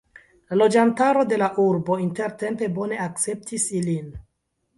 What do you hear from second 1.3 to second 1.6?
de la